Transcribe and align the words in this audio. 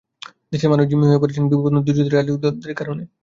দেশের 0.51 0.71
মানুষ 0.71 0.85
জিম্মি 0.89 1.05
হয়ে 1.07 1.21
পড়েছেন 1.21 1.43
বিবদমান 1.49 1.81
দুই 1.85 1.95
জোটের 1.97 2.15
রাজনৈতিক 2.15 2.41
দ্বন্দ্বের 2.43 2.77
কারণে। 2.79 3.03